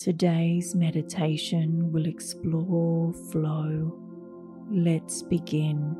Today's 0.00 0.74
meditation 0.74 1.92
will 1.92 2.06
explore 2.06 3.12
flow. 3.30 3.94
Let's 4.70 5.22
begin. 5.22 5.94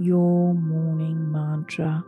Your 0.00 0.54
morning 0.54 1.30
mantra. 1.30 2.02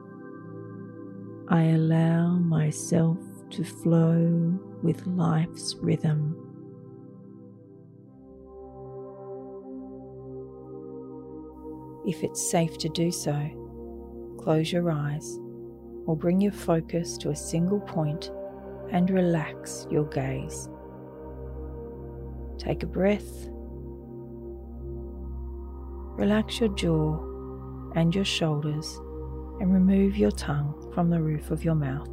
I 1.51 1.65
allow 1.65 2.39
myself 2.39 3.19
to 3.51 3.63
flow 3.63 4.59
with 4.83 5.07
life's 5.07 5.77
rhythm. 5.83 6.35
If 12.07 12.25
it's 12.25 12.51
safe 12.51 12.79
to 12.79 12.89
do 12.89 13.13
so, 13.13 13.37
close 14.39 14.73
your 14.73 14.91
eyes 14.91 15.39
or 16.07 16.17
bring 16.17 16.41
your 16.41 16.53
focus 16.53 17.19
to 17.19 17.29
a 17.29 17.37
single 17.37 17.81
point 17.81 18.31
and 18.93 19.11
relax 19.11 19.87
your 19.91 20.05
gaze. 20.05 20.69
Take 22.59 22.83
a 22.83 22.87
breath. 22.87 23.49
Relax 26.17 26.61
your 26.61 26.69
jaw 26.71 27.19
and 27.95 28.15
your 28.15 28.25
shoulders 28.25 28.99
and 29.61 29.73
remove 29.73 30.17
your 30.17 30.31
tongue 30.31 30.91
from 30.95 31.11
the 31.11 31.21
roof 31.21 31.51
of 31.51 31.65
your 31.65 31.75
mouth. 31.75 32.11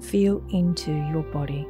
Feel 0.00 0.42
into 0.50 0.92
your 0.92 1.22
body. 1.24 1.66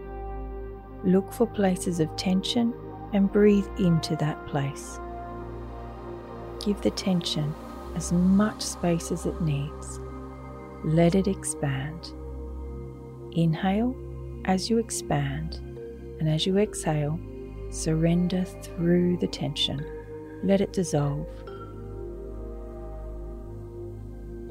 Look 1.04 1.32
for 1.32 1.46
places 1.46 2.00
of 2.00 2.14
tension 2.16 2.74
and 3.12 3.32
breathe 3.32 3.66
into 3.78 4.16
that 4.16 4.46
place. 4.46 4.98
Give 6.64 6.80
the 6.80 6.90
tension 6.90 7.54
as 7.94 8.12
much 8.12 8.62
space 8.62 9.10
as 9.10 9.26
it 9.26 9.40
needs. 9.40 10.00
Let 10.84 11.14
it 11.14 11.26
expand. 11.26 12.12
Inhale 13.38 13.94
as 14.46 14.68
you 14.68 14.78
expand, 14.78 15.60
and 16.18 16.28
as 16.28 16.44
you 16.44 16.58
exhale, 16.58 17.20
surrender 17.70 18.44
through 18.44 19.16
the 19.18 19.28
tension. 19.28 19.78
Let 20.42 20.60
it 20.60 20.72
dissolve. 20.72 21.28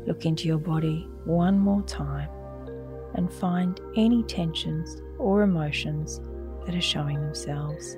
Look 0.05 0.25
into 0.25 0.47
your 0.47 0.57
body 0.57 1.05
one 1.25 1.59
more 1.59 1.81
time 1.81 2.29
and 3.15 3.29
find 3.29 3.81
any 3.97 4.23
tensions 4.23 5.01
or 5.19 5.41
emotions 5.41 6.21
that 6.65 6.73
are 6.73 6.79
showing 6.79 7.19
themselves. 7.19 7.97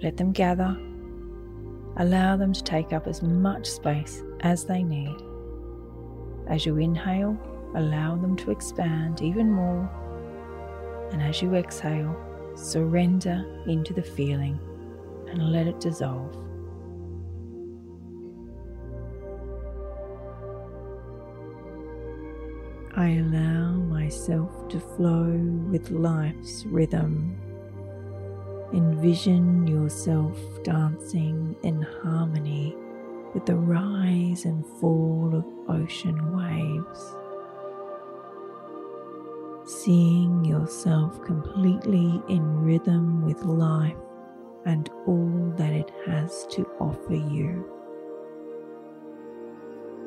Let 0.00 0.16
them 0.16 0.32
gather. 0.32 0.74
Allow 1.98 2.38
them 2.38 2.54
to 2.54 2.62
take 2.62 2.94
up 2.94 3.06
as 3.06 3.22
much 3.22 3.66
space 3.66 4.22
as 4.40 4.64
they 4.64 4.82
need. 4.82 5.14
As 6.48 6.64
you 6.64 6.78
inhale, 6.78 7.36
allow 7.74 8.16
them 8.16 8.34
to 8.36 8.50
expand 8.50 9.20
even 9.20 9.52
more. 9.52 9.90
And 11.12 11.22
as 11.22 11.42
you 11.42 11.54
exhale, 11.54 12.16
surrender 12.54 13.44
into 13.66 13.92
the 13.92 14.02
feeling 14.02 14.58
and 15.28 15.52
let 15.52 15.66
it 15.66 15.80
dissolve. 15.80 16.36
I 22.94 23.08
allow 23.08 23.72
myself 23.72 24.68
to 24.68 24.78
flow 24.78 25.30
with 25.70 25.90
life's 25.90 26.66
rhythm. 26.66 27.36
Envision 28.74 29.66
yourself 29.66 30.38
dancing 30.62 31.56
in 31.62 31.82
harmony 32.02 32.76
with 33.32 33.46
the 33.46 33.56
rise 33.56 34.44
and 34.44 34.64
fall 34.78 35.30
of 35.34 35.44
ocean 35.70 36.36
waves. 36.36 37.16
Seeing 39.64 40.44
yourself 40.44 41.22
completely 41.22 42.20
in 42.28 42.64
rhythm 42.64 43.24
with 43.24 43.44
life 43.44 43.96
and 44.66 44.90
all 45.06 45.54
that 45.56 45.72
it 45.72 45.90
has 46.04 46.46
to 46.50 46.66
offer 46.80 47.14
you. 47.14 47.64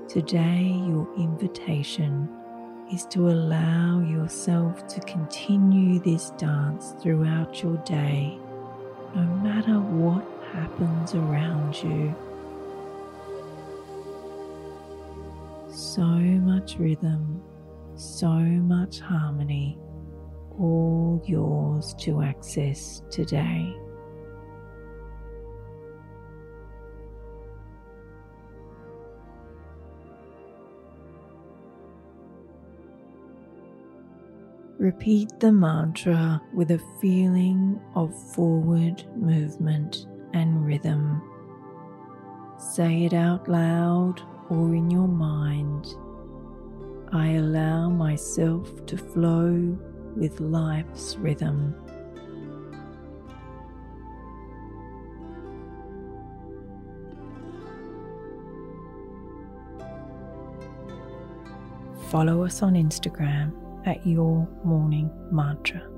Today, 0.09 0.61
your 0.87 1.07
invitation 1.17 2.29
is 2.91 3.05
to 3.07 3.29
allow 3.29 4.01
yourself 4.01 4.85
to 4.87 4.99
continue 5.01 5.99
this 5.99 6.31
dance 6.31 6.93
throughout 7.01 7.63
your 7.63 7.77
day, 7.77 8.37
no 9.15 9.23
matter 9.41 9.79
what 9.79 10.25
happens 10.51 11.15
around 11.15 11.81
you. 11.81 12.13
So 15.69 16.03
much 16.03 16.77
rhythm, 16.77 17.41
so 17.95 18.29
much 18.29 18.99
harmony, 18.99 19.77
all 20.59 21.21
yours 21.25 21.95
to 21.99 22.21
access 22.21 23.01
today. 23.09 23.75
Repeat 34.77 35.39
the 35.39 35.51
mantra 35.51 36.41
with 36.53 36.69
a 36.71 36.81
feeling 37.01 37.81
of 37.95 38.13
forward 38.33 39.03
movement 39.15 40.05
and 40.33 40.65
rhythm. 40.65 41.21
Say 42.59 43.05
it 43.05 43.13
out 43.13 43.47
loud 43.47 44.21
or 44.49 44.75
in 44.75 44.91
your 44.91 45.07
mind. 45.07 45.87
I 47.11 47.33
allow 47.33 47.89
myself 47.89 48.85
to 48.87 48.97
flow 48.97 49.77
with 50.15 50.39
life's 50.39 51.15
rhythm. 51.17 51.75
Follow 62.09 62.43
us 62.43 62.61
on 62.61 62.73
Instagram 62.73 63.51
at 63.85 64.05
Your 64.05 64.47
Morning 64.63 65.11
Mantra. 65.31 65.94